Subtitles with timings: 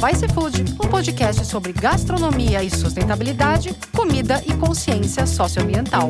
[0.00, 6.08] Vai Ser Food, um podcast sobre gastronomia e sustentabilidade, comida e consciência socioambiental.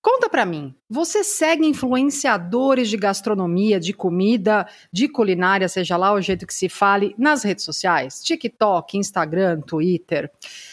[0.00, 6.20] Conta pra mim, você segue influenciadores de gastronomia, de comida, de culinária, seja lá o
[6.20, 8.22] jeito que se fale, nas redes sociais?
[8.22, 10.30] TikTok, Instagram, Twitter.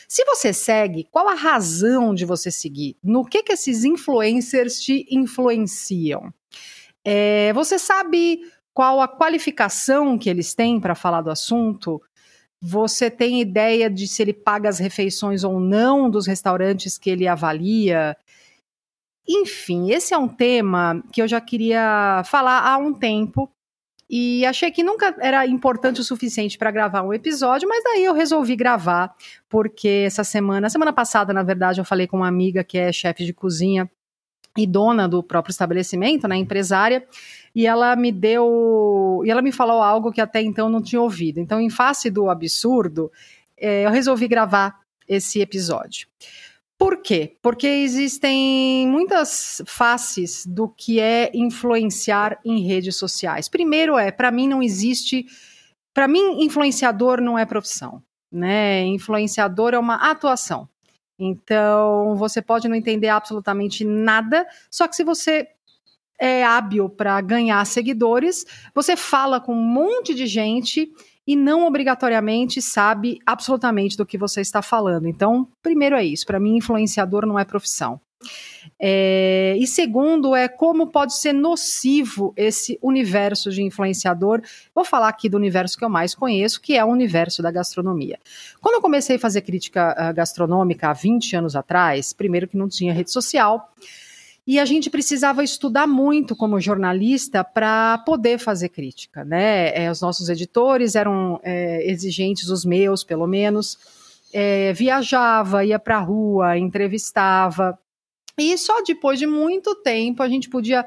[0.08, 2.96] Se você segue, qual a razão de você seguir?
[3.04, 6.32] No que, que esses influencers te influenciam?
[7.04, 8.42] É, você sabe
[8.80, 12.02] qual a qualificação que eles têm para falar do assunto?
[12.62, 17.28] Você tem ideia de se ele paga as refeições ou não dos restaurantes que ele
[17.28, 18.18] avalia?
[19.28, 23.50] Enfim, esse é um tema que eu já queria falar há um tempo
[24.10, 28.14] e achei que nunca era importante o suficiente para gravar um episódio, mas daí eu
[28.14, 29.16] resolvi gravar,
[29.48, 33.24] porque essa semana, semana passada, na verdade, eu falei com uma amiga que é chefe
[33.24, 33.90] de cozinha
[34.58, 37.08] e dona do próprio estabelecimento, né, empresária,
[37.56, 41.40] e ela me deu, e ela me falou algo que até então não tinha ouvido.
[41.40, 43.12] Então, em face do absurdo,
[43.58, 46.08] é, eu resolvi gravar esse episódio.
[46.78, 47.36] Por quê?
[47.42, 53.50] Porque existem muitas faces do que é influenciar em redes sociais.
[53.50, 55.26] Primeiro é, para mim não existe,
[55.94, 58.86] para mim influenciador não é profissão, né?
[58.86, 60.70] Influenciador é uma atuação.
[61.20, 65.50] Então, você pode não entender absolutamente nada, só que se você
[66.20, 70.92] é hábil para ganhar seguidores, você fala com um monte de gente
[71.26, 75.08] e não obrigatoriamente sabe absolutamente do que você está falando.
[75.08, 76.26] Então, primeiro é isso.
[76.26, 78.02] Para mim, influenciador não é profissão.
[78.78, 84.42] É, e segundo é como pode ser nocivo esse universo de influenciador.
[84.74, 88.20] Vou falar aqui do universo que eu mais conheço, que é o universo da gastronomia.
[88.60, 92.68] Quando eu comecei a fazer crítica uh, gastronômica há 20 anos atrás, primeiro que não
[92.68, 93.72] tinha rede social,
[94.46, 99.72] e a gente precisava estudar muito como jornalista para poder fazer crítica, né?
[99.76, 103.78] É, os nossos editores eram é, exigentes, os meus, pelo menos.
[104.34, 107.78] É, viajava, ia para a rua, entrevistava.
[108.38, 110.86] E só depois de muito tempo a gente podia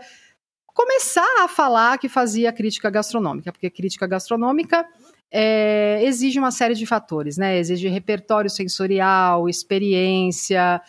[0.75, 4.87] começar a falar que fazia crítica gastronômica, porque crítica gastronômica
[5.31, 7.59] é, exige uma série de fatores, né?
[7.59, 10.81] Exige repertório sensorial, experiência,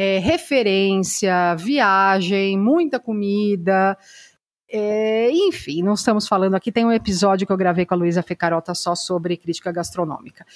[0.00, 3.98] é, referência, viagem, muita comida.
[4.70, 6.70] É, enfim, não estamos falando aqui.
[6.70, 10.46] Tem um episódio que eu gravei com a Luísa Fecarota só sobre crítica gastronômica.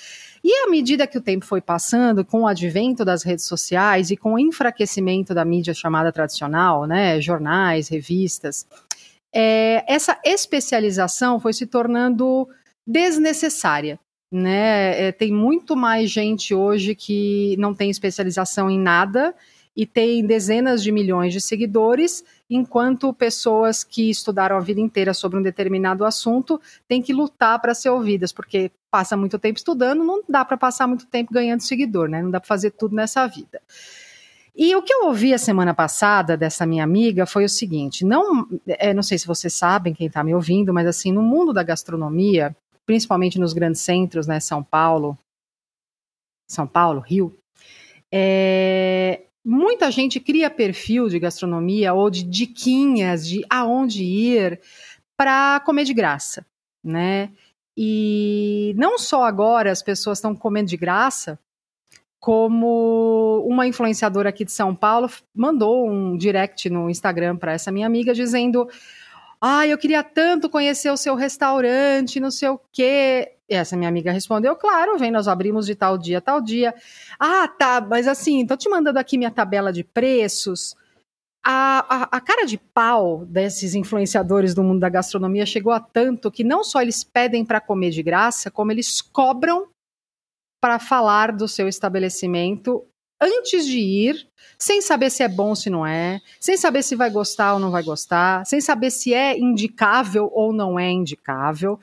[0.45, 4.17] E à medida que o tempo foi passando, com o advento das redes sociais e
[4.17, 8.65] com o enfraquecimento da mídia chamada tradicional, né, jornais, revistas,
[9.35, 12.49] é, essa especialização foi se tornando
[12.87, 13.99] desnecessária
[14.33, 15.09] né?
[15.09, 19.35] É, tem muito mais gente hoje que não tem especialização em nada
[19.77, 25.39] e tem dezenas de milhões de seguidores, enquanto pessoas que estudaram a vida inteira sobre
[25.39, 30.23] um determinado assunto têm que lutar para ser ouvidas, porque passa muito tempo estudando, não
[30.29, 32.23] dá para passar muito tempo ganhando seguidor, né?
[32.23, 33.61] Não dá para fazer tudo nessa vida.
[34.55, 38.47] E o que eu ouvi a semana passada dessa minha amiga foi o seguinte: não,
[38.67, 41.63] é, não sei se vocês sabem, quem está me ouvindo, mas assim, no mundo da
[41.63, 42.55] gastronomia,
[42.87, 45.19] principalmente nos grandes centros, né, São Paulo,
[46.49, 47.37] São Paulo, Rio,
[48.13, 54.61] é, muita gente cria perfil de gastronomia ou de diquinhas de aonde ir
[55.17, 56.45] para comer de graça,
[56.85, 57.31] né?
[57.77, 61.39] E não só agora as pessoas estão comendo de graça,
[62.21, 67.87] como uma influenciadora aqui de São Paulo mandou um direct no Instagram para essa minha
[67.87, 68.69] amiga dizendo:
[69.45, 73.33] ah, eu queria tanto conhecer o seu restaurante, não sei o quê.
[73.49, 76.73] E essa minha amiga respondeu, claro, vem, nós abrimos de tal dia, tal dia.
[77.19, 80.77] Ah, tá, mas assim, tô te mandando aqui minha tabela de preços.
[81.45, 86.31] A, a, a, cara de pau desses influenciadores do mundo da gastronomia chegou a tanto
[86.31, 89.67] que não só eles pedem para comer de graça, como eles cobram
[90.61, 92.87] para falar do seu estabelecimento
[93.23, 94.27] antes de ir,
[94.59, 97.71] sem saber se é bom se não é, sem saber se vai gostar ou não
[97.71, 101.79] vai gostar, sem saber se é indicável ou não é indicável.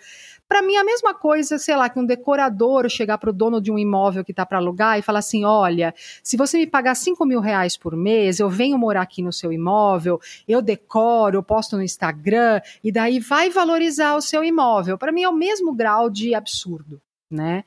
[0.47, 3.71] Para mim, a mesma coisa, sei lá, que um decorador chegar para o dono de
[3.71, 5.93] um imóvel que está para alugar e falar assim: olha,
[6.23, 9.53] se você me pagar 5 mil reais por mês, eu venho morar aqui no seu
[9.53, 14.97] imóvel, eu decoro, eu posto no Instagram, e daí vai valorizar o seu imóvel.
[14.97, 16.99] Para mim, é o mesmo grau de absurdo,
[17.29, 17.63] né?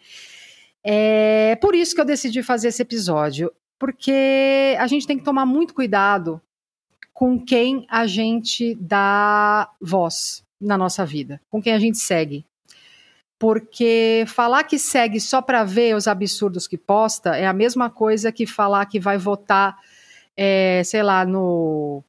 [0.83, 3.53] É por isso que eu decidi fazer esse episódio
[3.83, 6.41] porque a gente tem que tomar muito cuidado
[7.13, 12.47] com quem a gente dá voz na nossa vida, com quem a gente segue.
[13.41, 18.31] Porque falar que segue só para ver os absurdos que posta é a mesma coisa
[18.31, 19.77] que falar que vai votar,
[20.37, 22.05] é, sei lá, no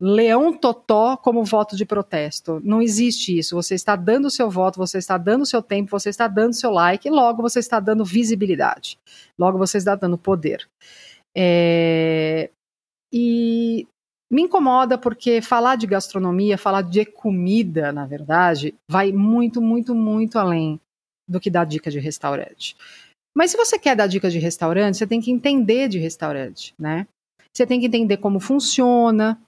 [0.00, 2.60] leão totó como voto de protesto.
[2.62, 3.56] Não existe isso.
[3.56, 6.50] Você está dando o seu voto, você está dando o seu tempo, você está dando
[6.50, 8.98] o seu like, logo você está dando visibilidade.
[9.38, 10.68] Logo você está dando poder.
[11.36, 12.50] É...
[13.12, 13.86] E
[14.30, 20.38] me incomoda porque falar de gastronomia, falar de comida, na verdade, vai muito, muito, muito
[20.38, 20.80] além
[21.28, 22.76] do que dar dica de restaurante.
[23.34, 27.06] Mas se você quer dar dica de restaurante, você tem que entender de restaurante, né?
[27.52, 29.40] Você tem que entender como funciona,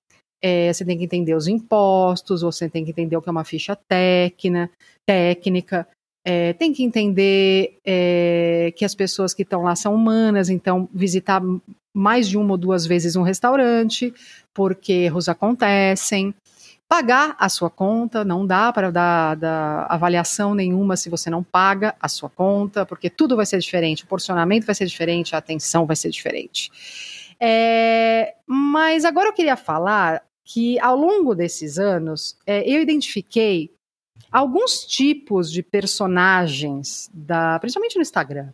[0.43, 3.45] é, você tem que entender os impostos, você tem que entender o que é uma
[3.45, 4.71] ficha técnica,
[5.07, 5.87] técnica
[6.25, 11.43] é, tem que entender é, que as pessoas que estão lá são humanas, então visitar
[11.95, 14.13] mais de uma ou duas vezes um restaurante,
[14.55, 16.35] porque erros acontecem.
[16.89, 21.95] Pagar a sua conta, não dá para dar, dar, avaliação nenhuma se você não paga
[22.01, 25.87] a sua conta, porque tudo vai ser diferente, o porcionamento vai ser diferente, a atenção
[25.87, 26.71] vai ser diferente.
[27.39, 33.73] É, mas agora eu queria falar que ao longo desses anos é, eu identifiquei
[34.33, 38.53] alguns tipos de personagens, da, principalmente no Instagram,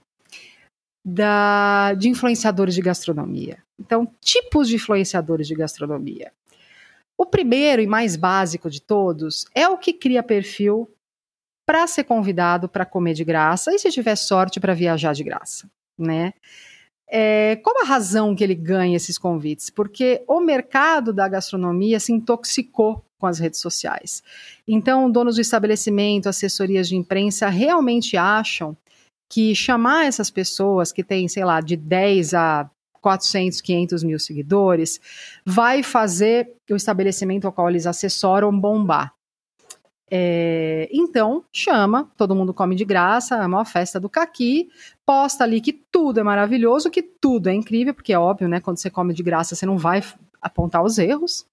[1.03, 3.65] da, de influenciadores de gastronomia.
[3.81, 6.33] Então, tipos de influenciadores de gastronomia.
[7.17, 10.91] O primeiro e mais básico de todos é o que cria perfil
[11.67, 15.67] para ser convidado para comer de graça e, se tiver sorte, para viajar de graça,
[15.99, 16.35] né?
[17.09, 19.71] É, qual a razão que ele ganha esses convites?
[19.71, 24.23] Porque o mercado da gastronomia se intoxicou com as redes sociais.
[24.67, 28.77] Então, donos do estabelecimento, assessorias de imprensa realmente acham
[29.29, 32.71] que chamar essas pessoas que têm, sei lá, de 10 a
[33.01, 35.01] 400, 500 mil seguidores,
[35.45, 39.16] vai fazer o estabelecimento ao qual eles assessoram bombar.
[40.09, 44.69] É, então, chama, todo mundo come de graça, é uma festa do caqui,
[45.05, 48.61] posta ali que tudo é maravilhoso, que tudo é incrível, porque é óbvio, né?
[48.61, 50.03] Quando você come de graça, você não vai
[50.41, 51.45] apontar os erros.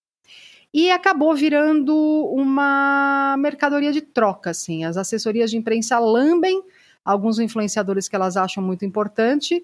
[0.73, 1.95] E acabou virando
[2.31, 4.83] uma mercadoria de troca, assim.
[4.85, 6.63] As assessorias de imprensa lambem
[7.05, 9.63] alguns influenciadores que elas acham muito importante,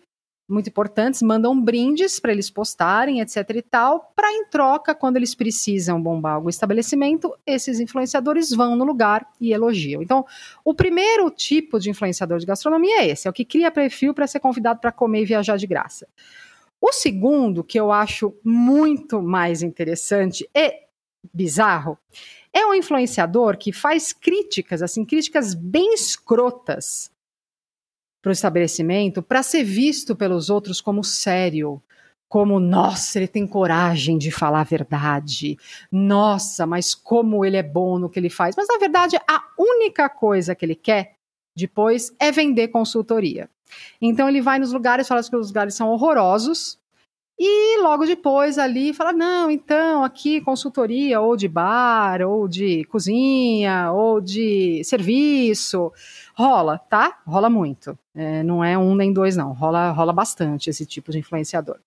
[0.50, 5.36] muito importantes, mandam brindes para eles postarem, etc e tal, para em troca, quando eles
[5.36, 10.02] precisam bombar algum estabelecimento, esses influenciadores vão no lugar e elogiam.
[10.02, 10.26] Então,
[10.66, 14.26] o primeiro tipo de influenciador de gastronomia é esse, é o que cria perfil para
[14.26, 16.08] ser convidado para comer e viajar de graça.
[16.82, 20.74] O segundo, que eu acho muito mais interessante e
[21.32, 21.98] bizarro,
[22.52, 27.12] é um influenciador que faz críticas, assim, críticas bem escrotas
[28.22, 31.82] para o estabelecimento para ser visto pelos outros como sério,
[32.28, 35.58] como nossa, ele tem coragem de falar a verdade.
[35.92, 38.56] Nossa, mas como ele é bom no que ele faz.
[38.56, 41.16] Mas na verdade, a única coisa que ele quer
[41.56, 43.50] depois é vender consultoria.
[44.02, 46.80] Então ele vai nos lugares, fala que os lugares são horrorosos,
[47.40, 53.92] e logo depois ali fala: não, então aqui consultoria ou de bar, ou de cozinha,
[53.94, 55.92] ou de serviço.
[56.36, 57.20] Rola, tá?
[57.26, 57.98] Rola muito.
[58.14, 59.54] É, não é um nem dois, não.
[59.54, 61.78] Rola, rola bastante esse tipo de influenciador.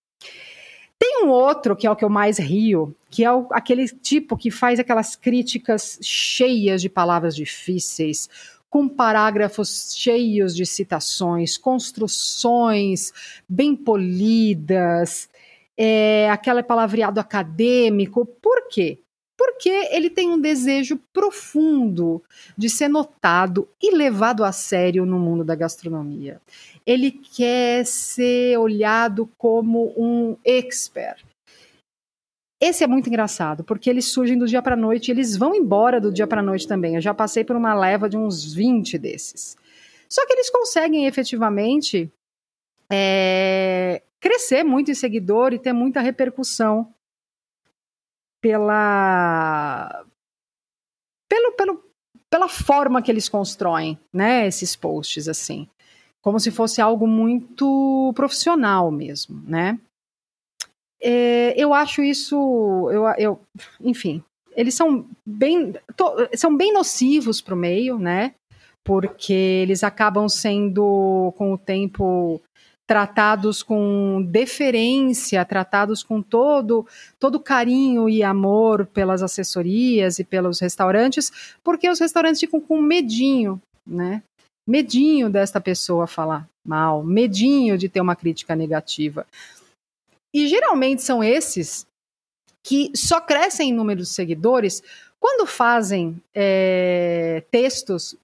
[0.99, 4.37] Tem um outro, que é o que eu mais rio, que é o, aquele tipo
[4.37, 8.31] que faz aquelas críticas cheias de palavras difíceis,
[8.71, 13.13] com parágrafos cheios de citações, construções
[13.47, 15.29] bem polidas,
[15.79, 18.27] é, aquele palavreado acadêmico.
[18.27, 18.99] Por quê?
[19.37, 22.23] Porque ele tem um desejo profundo
[22.57, 26.41] de ser notado e levado a sério no mundo da gastronomia.
[26.87, 31.25] Ele quer ser olhado como um expert.
[32.61, 36.01] Esse é muito engraçado, porque eles surgem do dia para noite e eles vão embora
[36.01, 36.95] do dia para noite também.
[36.95, 39.57] Eu já passei por uma leva de uns 20 desses.
[40.09, 42.09] Só que eles conseguem efetivamente
[42.89, 46.95] é, crescer muito em seguidor e ter muita repercussão
[48.41, 50.07] pela
[51.29, 51.85] pelo, pelo,
[52.31, 55.69] pela forma que eles constroem, né, esses posts assim,
[56.23, 59.79] como se fosse algo muito profissional mesmo, né?
[61.01, 62.37] É, eu acho isso,
[62.93, 63.41] eu, eu,
[63.81, 64.23] enfim,
[64.55, 68.35] eles são bem, to, são bem nocivos para o meio, né?
[68.85, 72.41] Porque eles acabam sendo, com o tempo,
[72.93, 76.87] tratados com deferência, tratados com todo
[77.19, 83.59] todo carinho e amor pelas assessorias e pelos restaurantes, porque os restaurantes ficam com medinho,
[83.87, 84.23] né?
[84.69, 89.27] Medinho desta pessoa falar mal, medinho de ter uma crítica negativa.
[90.35, 91.87] E geralmente são esses
[92.63, 94.83] que só crescem em número de seguidores
[95.19, 98.15] quando fazem é, textos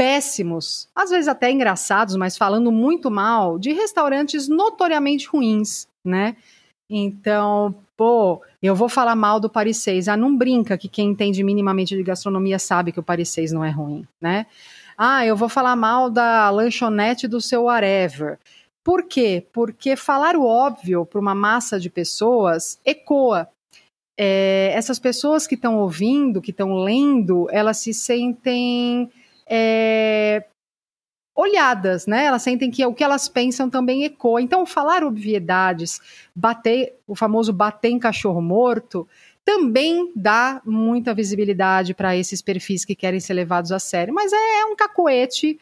[0.00, 6.36] péssimos, às vezes até engraçados, mas falando muito mal de restaurantes notoriamente ruins, né?
[6.88, 10.08] Então, pô, eu vou falar mal do Paris 6.
[10.08, 13.62] Ah, não brinca que quem entende minimamente de gastronomia sabe que o Paris 6 não
[13.62, 14.46] é ruim, né?
[14.96, 18.38] Ah, eu vou falar mal da lanchonete do seu whatever.
[18.82, 19.44] Por quê?
[19.52, 23.50] Porque falar o óbvio para uma massa de pessoas ecoa.
[24.18, 29.10] É, essas pessoas que estão ouvindo, que estão lendo, elas se sentem
[29.50, 30.44] é,
[31.34, 32.26] olhadas, né?
[32.26, 34.40] Elas sentem que o que elas pensam também ecoa.
[34.40, 36.00] Então, falar obviedades,
[36.34, 39.08] bater, o famoso bater em cachorro morto,
[39.44, 44.14] também dá muita visibilidade para esses perfis que querem ser levados a sério.
[44.14, 45.58] Mas é, é um cacoete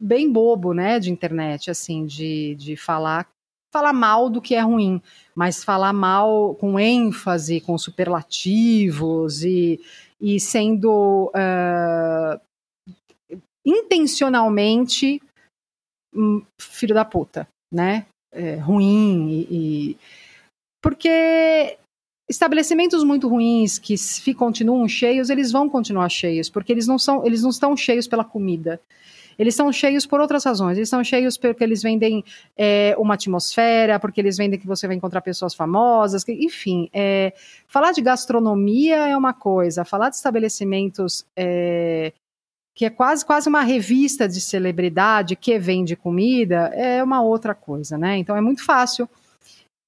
[0.00, 3.26] bem bobo, né, de internet, assim, de, de falar
[3.70, 5.00] falar mal do que é ruim,
[5.34, 9.78] mas falar mal com ênfase, com superlativos e,
[10.18, 12.40] e sendo uh,
[13.68, 15.20] intencionalmente
[16.14, 18.06] um, filho da puta, né?
[18.32, 19.96] É, ruim e, e,
[20.82, 21.78] porque
[22.28, 27.24] estabelecimentos muito ruins que se continuam cheios, eles vão continuar cheios, porque eles não são,
[27.24, 28.80] eles não estão cheios pela comida.
[29.38, 30.76] Eles são cheios por outras razões.
[30.76, 32.24] Eles são cheios porque eles vendem
[32.56, 36.90] é, uma atmosfera, porque eles vendem que você vai encontrar pessoas famosas, que, enfim.
[36.92, 37.32] É,
[37.68, 42.12] falar de gastronomia é uma coisa, falar de estabelecimentos é,
[42.78, 47.98] que é quase, quase uma revista de celebridade que vende comida, é uma outra coisa,
[47.98, 48.16] né?
[48.18, 49.08] Então é muito fácil.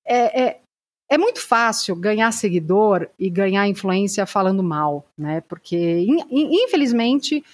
[0.04, 0.60] É, é,
[1.08, 5.40] é muito fácil ganhar seguidor e ganhar influência falando mal, né?
[5.42, 7.44] Porque, infelizmente,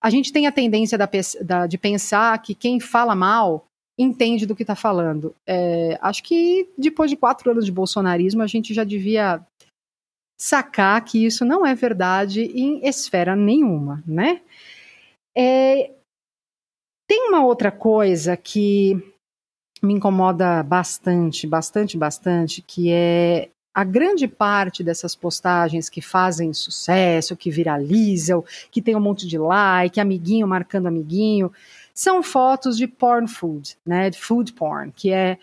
[0.00, 1.10] a gente tem a tendência da,
[1.42, 3.66] da, de pensar que quem fala mal
[3.98, 5.34] entende do que está falando.
[5.44, 9.44] É, acho que depois de quatro anos de bolsonarismo, a gente já devia
[10.36, 14.40] sacar que isso não é verdade em esfera nenhuma, né?
[15.36, 15.90] É,
[17.08, 18.94] tem uma outra coisa que
[19.82, 27.36] me incomoda bastante, bastante, bastante, que é a grande parte dessas postagens que fazem sucesso,
[27.36, 31.52] que viralizam, que tem um monte de like, amiguinho marcando amiguinho,
[31.92, 34.10] são fotos de porn food, né?
[34.10, 35.38] De food porn, que é,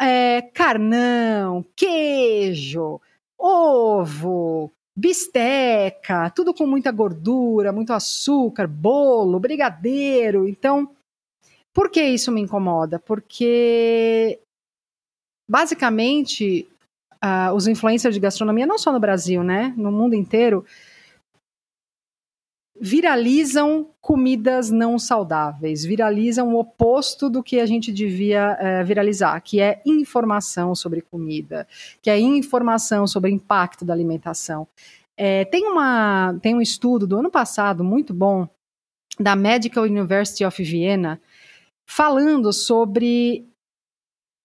[0.00, 3.00] é carnão, queijo,
[3.38, 10.48] ovo, bisteca, tudo com muita gordura, muito açúcar, bolo, brigadeiro.
[10.48, 10.90] Então,
[11.74, 12.98] por que isso me incomoda?
[12.98, 14.40] Porque
[15.48, 16.66] basicamente
[17.22, 20.64] uh, os influencers de gastronomia, não só no Brasil, né, no mundo inteiro,
[22.80, 29.60] viralizam comidas não saudáveis, viralizam o oposto do que a gente devia uh, viralizar, que
[29.60, 31.66] é informação sobre comida,
[32.02, 34.66] que é informação sobre impacto da alimentação.
[35.16, 38.46] É, tem, uma, tem um estudo do ano passado muito bom
[39.18, 41.20] da Medical University of Vienna
[41.86, 43.46] falando sobre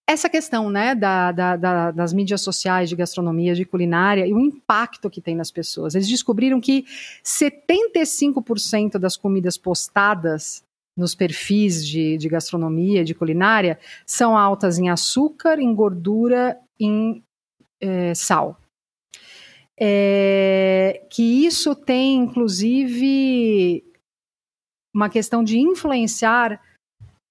[0.08, 4.39] essa questão né, da, da, da, das mídias sociais de gastronomia, de culinária e o
[4.39, 5.96] impacto que tem nas pessoas.
[5.96, 6.86] Eles descobriram que
[7.24, 10.63] 75% das comidas postadas
[10.98, 17.24] nos perfis de, de gastronomia, de culinária, são altas em açúcar, em gordura, em
[17.79, 18.60] é, sal.
[19.79, 23.84] É, que isso tem, inclusive,
[24.93, 26.62] uma questão de influenciar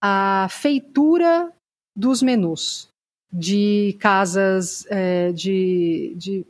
[0.02, 1.52] a feitura
[1.94, 2.88] dos menus
[3.32, 6.46] de casas é, de, de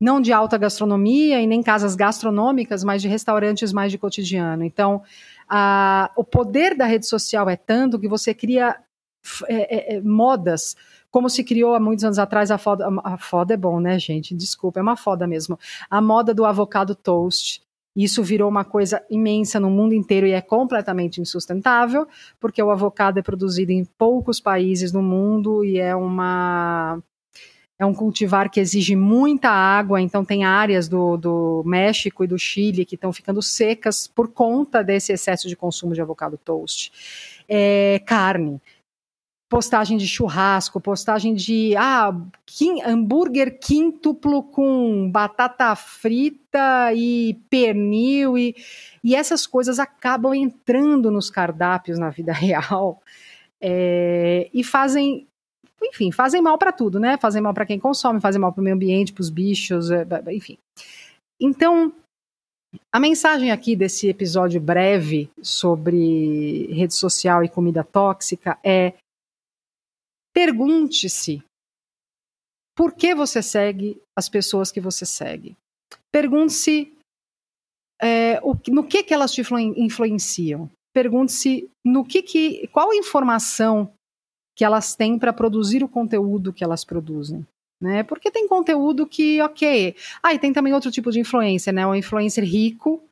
[0.00, 4.64] não de alta gastronomia e nem casas gastronômicas, mas de restaurantes mais de cotidiano.
[4.64, 5.02] Então,
[5.48, 8.76] a, o poder da rede social é tanto que você cria
[9.48, 10.76] é, é, é, modas,
[11.10, 14.34] como se criou há muitos anos atrás a foda, a foda é bom, né, gente?
[14.34, 15.58] Desculpa, é uma foda mesmo.
[15.88, 17.62] A moda do avocado toast,
[17.94, 22.06] isso virou uma coisa imensa no mundo inteiro e é completamente insustentável,
[22.40, 27.00] porque o avocado é produzido em poucos países no mundo e é uma
[27.76, 32.38] é um cultivar que exige muita água, então tem áreas do, do México e do
[32.38, 36.92] Chile que estão ficando secas por conta desse excesso de consumo de avocado toast.
[37.48, 38.60] É, carne
[39.54, 42.12] postagem de churrasco, postagem de ah,
[42.44, 48.56] quim, hambúrguer quíntuplo com batata frita e pernil e,
[49.04, 53.00] e essas coisas acabam entrando nos cardápios na vida real
[53.60, 55.28] é, e fazem
[55.80, 57.16] enfim, fazem mal para tudo, né?
[57.16, 60.04] Fazem mal para quem consome, fazem mal para o meio ambiente, para os bichos, é,
[60.32, 60.58] enfim.
[61.38, 61.92] Então,
[62.90, 68.94] a mensagem aqui desse episódio breve sobre rede social e comida tóxica é
[70.34, 71.42] Pergunte-se
[72.76, 75.56] por que você segue as pessoas que você segue.
[76.10, 76.92] Pergunte-se
[78.02, 79.42] é, no que, que elas te
[79.76, 80.68] influenciam.
[80.92, 83.92] Pergunte-se no que, que qual a informação
[84.56, 87.46] que elas têm para produzir o conteúdo que elas produzem.
[87.80, 88.02] né?
[88.02, 89.96] Porque tem conteúdo que, ok.
[90.22, 91.86] Ah, e tem também outro tipo de influência, né?
[91.86, 93.02] O influencer rico,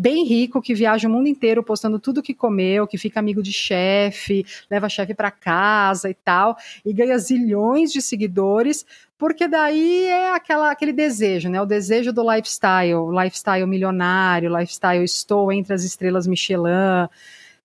[0.00, 3.52] bem rico, que viaja o mundo inteiro postando tudo que comeu, que fica amigo de
[3.52, 8.86] chefe, leva chefe para casa e tal, e ganha zilhões de seguidores,
[9.18, 11.60] porque daí é aquela, aquele desejo, né?
[11.60, 17.06] O desejo do lifestyle, lifestyle milionário, lifestyle estou entre as estrelas Michelin.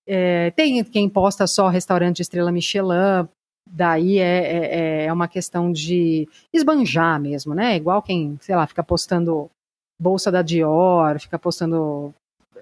[0.06, 3.30] É, tem quem posta só restaurante estrela Michelin,
[3.65, 7.77] daí é, é, é, uma questão de esbanjar mesmo, né?
[7.77, 9.50] Igual quem, sei lá, fica postando
[9.98, 12.13] bolsa da Dior, fica postando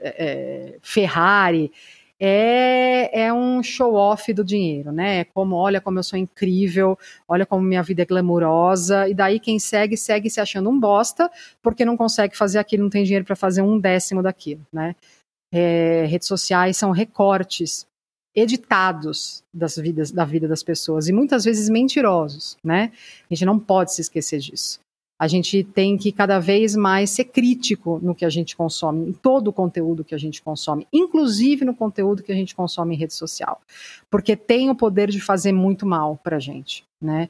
[0.03, 1.71] é, é Ferrari.
[2.19, 5.19] É, é um show-off do dinheiro, né?
[5.19, 9.39] É como, olha como eu sou incrível, olha como minha vida é glamurosa, e daí
[9.39, 11.29] quem segue, segue se achando um bosta,
[11.61, 14.95] porque não consegue fazer aquilo, não tem dinheiro para fazer um décimo daquilo, né?
[15.51, 17.85] É, redes sociais são recortes
[18.35, 22.91] editados das vidas, da vida das pessoas e muitas vezes mentirosos, né?
[23.29, 24.79] A gente não pode se esquecer disso.
[25.19, 29.13] A gente tem que cada vez mais ser crítico no que a gente consome, em
[29.13, 32.97] todo o conteúdo que a gente consome, inclusive no conteúdo que a gente consome em
[32.97, 33.61] rede social,
[34.09, 37.29] porque tem o poder de fazer muito mal para a gente, né?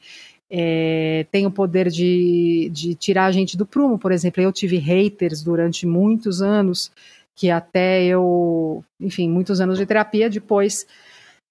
[0.55, 4.41] É, tem o poder de, de tirar a gente do prumo, por exemplo.
[4.41, 6.91] Eu tive haters durante muitos anos
[7.35, 10.85] que até eu, enfim, muitos anos de terapia, depois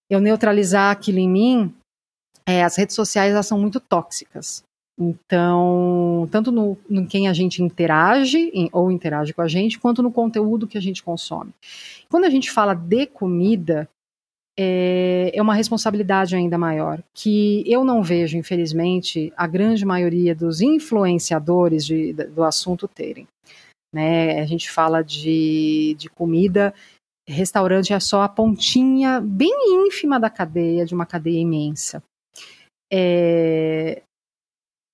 [0.08, 1.74] eu neutralizar aquilo em mim,
[2.46, 4.62] é, as redes sociais elas são muito tóxicas.
[4.98, 10.02] Então, tanto no, no quem a gente interage em, ou interage com a gente, quanto
[10.02, 11.52] no conteúdo que a gente consome.
[12.10, 13.88] Quando a gente fala de comida,
[14.58, 20.60] é, é uma responsabilidade ainda maior, que eu não vejo, infelizmente, a grande maioria dos
[20.60, 23.26] influenciadores de, do assunto terem
[23.92, 24.40] né?
[24.40, 26.74] A gente fala de, de comida,
[27.28, 29.52] restaurante é só a pontinha bem
[29.86, 32.02] ínfima da cadeia, de uma cadeia imensa.
[32.90, 34.02] É,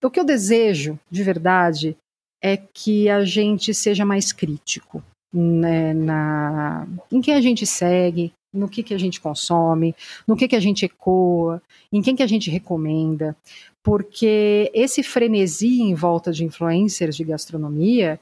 [0.04, 1.96] o que eu desejo, de verdade,
[2.42, 5.02] é que a gente seja mais crítico
[5.32, 9.94] né, na, em quem a gente segue, no que, que a gente consome,
[10.26, 11.60] no que, que a gente ecoa,
[11.92, 13.36] em quem que a gente recomenda,
[13.84, 18.18] porque esse frenesi em volta de influencers de gastronomia,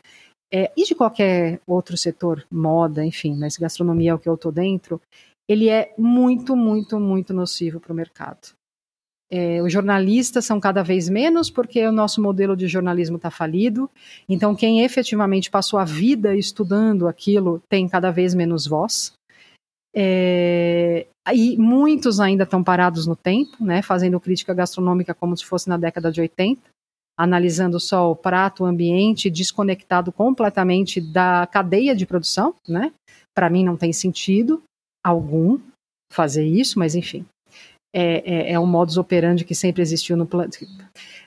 [0.52, 4.52] é, e de qualquer outro setor, moda, enfim, mas gastronomia é o que eu estou
[4.52, 5.00] dentro,
[5.48, 8.55] ele é muito, muito, muito nocivo para o mercado.
[9.30, 13.90] É, os jornalistas são cada vez menos porque o nosso modelo de jornalismo está falido.
[14.28, 19.12] Então, quem efetivamente passou a vida estudando aquilo tem cada vez menos voz.
[19.94, 25.68] É, e muitos ainda estão parados no tempo, né, fazendo crítica gastronômica como se fosse
[25.68, 26.60] na década de 80
[27.16, 32.92] analisando só o prato, o ambiente, desconectado completamente da cadeia de produção, né?
[33.34, 34.62] Para mim não tem sentido
[35.04, 35.58] algum
[36.12, 37.24] fazer isso, mas enfim.
[37.98, 40.50] É, é, é um modus operandi que sempre existiu no plano.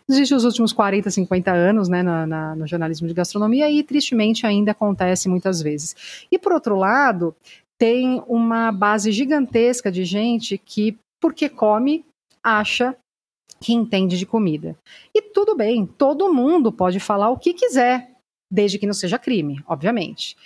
[0.08, 4.46] Existe os últimos 40, 50 anos né, na, na, no jornalismo de gastronomia e, tristemente,
[4.46, 6.26] ainda acontece muitas vezes.
[6.32, 7.36] E, por outro lado,
[7.80, 12.06] tem uma base gigantesca de gente que, porque come,
[12.44, 12.96] acha
[13.60, 14.78] que entende de comida.
[15.14, 18.12] E tudo bem, todo mundo pode falar o que quiser,
[18.52, 20.38] desde que não seja crime, obviamente.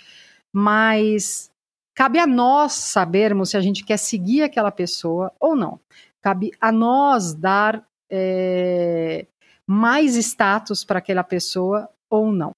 [0.54, 1.50] Mas
[1.94, 5.78] cabe a nós sabermos se a gente quer seguir aquela pessoa ou não.
[6.24, 9.26] Cabe a nós dar é,
[9.66, 12.52] mais status para aquela pessoa ou não.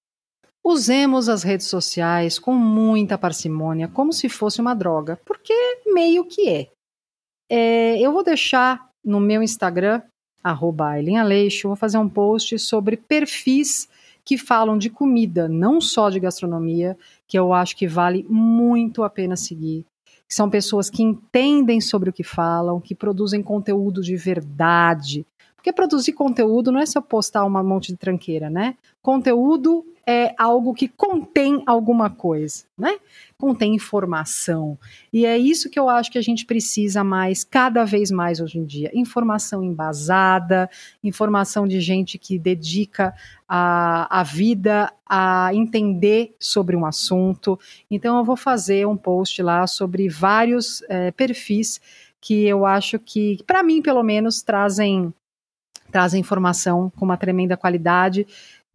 [0.63, 5.53] Usemos as redes sociais com muita parcimônia, como se fosse uma droga, porque
[5.87, 6.69] meio que é.
[7.51, 10.01] é eu vou deixar no meu Instagram
[10.41, 10.91] arroba
[11.65, 13.89] vou fazer um post sobre perfis
[14.23, 19.09] que falam de comida, não só de gastronomia, que eu acho que vale muito a
[19.09, 19.85] pena seguir.
[20.27, 25.25] São pessoas que entendem sobre o que falam, que produzem conteúdo de verdade.
[25.55, 28.75] Porque produzir conteúdo não é só postar um monte de tranqueira, né?
[29.01, 32.97] Conteúdo é algo que contém alguma coisa, né?
[33.37, 34.79] Contém informação.
[35.11, 38.57] E é isso que eu acho que a gente precisa mais, cada vez mais hoje
[38.57, 38.89] em dia.
[38.93, 40.69] Informação embasada,
[41.03, 43.13] informação de gente que dedica
[43.45, 47.59] a, a vida a entender sobre um assunto.
[47.91, 51.81] Então, eu vou fazer um post lá sobre vários é, perfis
[52.21, 55.13] que eu acho que, para mim, pelo menos, trazem
[55.89, 58.27] trazem informação com uma tremenda qualidade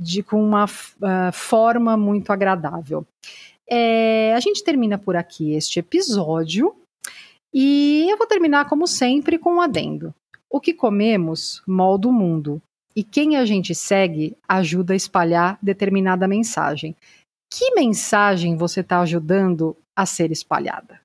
[0.03, 3.07] de com uma uh, forma muito agradável.
[3.69, 6.75] É, a gente termina por aqui este episódio
[7.55, 10.15] e eu vou terminar, como sempre, com um adendo.
[10.51, 12.61] O que comemos molda o mundo
[12.95, 16.95] e quem a gente segue ajuda a espalhar determinada mensagem.
[17.53, 21.02] Que mensagem você está ajudando a ser espalhada?